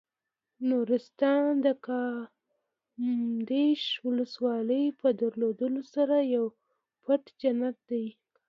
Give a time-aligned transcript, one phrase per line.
[0.69, 6.45] نورستان د کامدېش ولسوالۍ په درلودلو سره یو
[7.03, 8.05] پټ جنت دی.